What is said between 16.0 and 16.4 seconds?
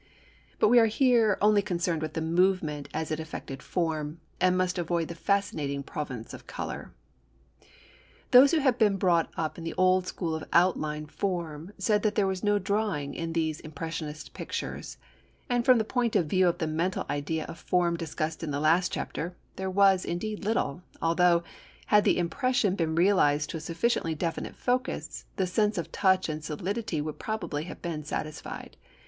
of